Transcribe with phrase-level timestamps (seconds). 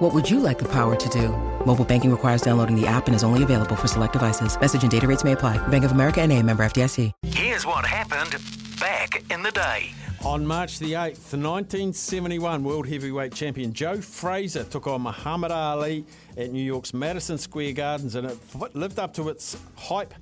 [0.00, 1.28] What would you like the power to do?
[1.66, 4.58] Mobile banking requires downloading the app and is only available for select devices.
[4.58, 5.58] Message and data rates may apply.
[5.68, 7.12] Bank of America and a member FDIC.
[7.26, 8.42] Here's what happened
[8.80, 9.92] back in the day.
[10.24, 16.50] On March the 8th, 1971, World Heavyweight Champion Joe Frazier took on Muhammad Ali at
[16.50, 18.38] New York's Madison Square Gardens and it
[18.74, 20.14] lived up to its hype.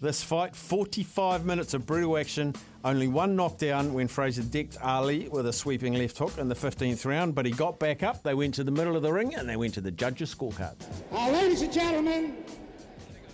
[0.00, 2.54] This fight, 45 minutes of brutal action,
[2.86, 7.04] only one knockdown when Frazier decked Ali with a sweeping left hook in the 15th
[7.04, 8.22] round, but he got back up.
[8.22, 10.76] They went to the middle of the ring and they went to the judges' scorecard.
[11.10, 12.36] Now, ladies and gentlemen,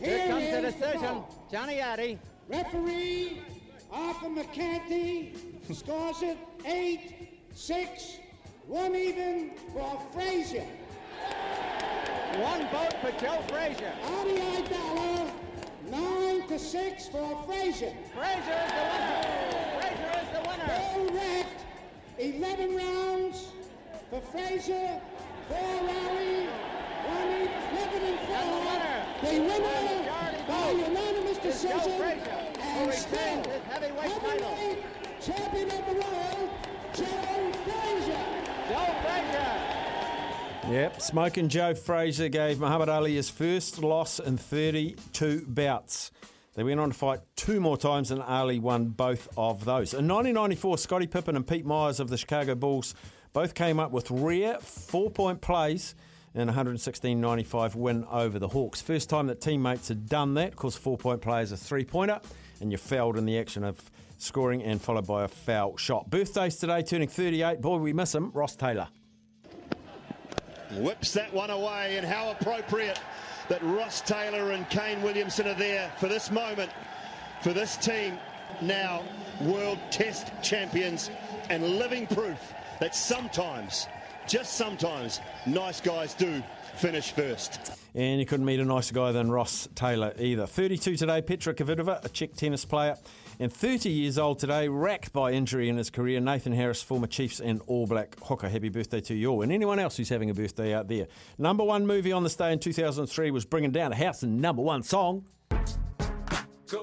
[0.01, 1.01] Here here comes the decision.
[1.01, 1.49] ball.
[1.53, 2.19] Johnny Addy.
[2.49, 3.43] Referee
[3.93, 5.35] Arthur McCarthy
[5.71, 8.17] scores it eight, six,
[8.67, 10.65] one even for Frazier.
[12.39, 13.93] One vote for Joe Frazier.
[14.03, 14.62] Artie Aidala, nine to
[16.93, 17.93] six for Frazier.
[18.15, 19.23] Frazier is the winner.
[19.79, 20.67] Frazier is the winner.
[20.67, 21.59] Bill Recht
[22.19, 23.49] 11 rounds
[24.11, 25.01] for Frazier,
[25.49, 26.47] four rally,
[27.09, 28.37] one eight, 11 and four.
[28.37, 33.63] And the winner, The winner majority by vote, unanimous decision Frazier, and retains still his
[33.63, 34.55] heavyweight title.
[34.55, 34.85] heavyweight
[35.21, 36.51] champion of the world,
[36.95, 38.25] Joe Frazier.
[38.69, 39.73] Joe Frazier.
[40.71, 46.13] Yep, Smoking Joe Frazier gave Muhammad Ali his first loss in 32 bouts.
[46.55, 49.95] They went on to fight two more times, and Ali won both of those.
[49.95, 52.95] In 1994, Scottie Pippen and Pete Myers of the Chicago Bulls
[53.33, 55.95] both came up with rare four point plays
[56.35, 58.83] in a 116 95 win over the Hawks.
[58.83, 62.21] First time that teammates had done that, because four point play is a three pointer,
[62.61, 66.11] and you're fouled in the action of scoring and followed by a foul shot.
[66.11, 67.61] Birthdays today, turning 38.
[67.61, 68.89] Boy, we miss him, Ross Taylor.
[70.73, 72.99] Whips that one away, and how appropriate
[73.49, 76.71] that Ross Taylor and Kane Williamson are there for this moment,
[77.41, 78.19] for this team
[78.61, 79.03] now
[79.41, 81.11] world test champions
[81.51, 83.89] and living proof that sometimes,
[84.33, 86.43] just sometimes, nice guys do
[86.77, 87.79] finish first.
[87.95, 90.47] And you couldn't meet a nicer guy than Ross Taylor either.
[90.47, 92.97] 32 today, Petra Kvitova, a Czech tennis player.
[93.39, 97.41] And 30 years old today, racked by injury in his career, Nathan Harris, former Chiefs
[97.41, 98.49] and All Black hooker.
[98.49, 99.43] Happy birthday to you all.
[99.43, 101.09] And anyone else who's having a birthday out there.
[101.37, 104.63] Number one movie on this day in 2003 was Bringing Down a House, and number
[104.63, 105.27] one song.
[105.51, 105.59] Go,
[106.71, 106.83] go,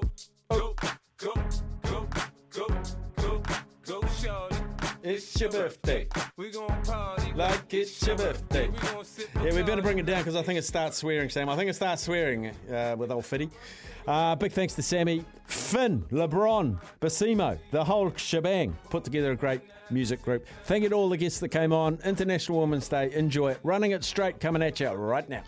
[5.02, 6.08] It's your birthday.
[6.36, 8.68] We gon' party Like it's your birthday.
[8.68, 8.76] We
[9.46, 11.48] Yeah, we better bring it down because I think it starts swearing, Sam.
[11.48, 13.48] I think it starts swearing uh, with old Fitty.
[14.06, 18.76] Uh, big thanks to Sammy, Finn, LeBron, Basimo, the whole shebang.
[18.90, 20.46] Put together a great music group.
[20.64, 21.98] Thank you to all the guests that came on.
[22.04, 23.10] International Women's Day.
[23.12, 23.60] Enjoy it.
[23.62, 25.42] Running it straight, coming at you right now.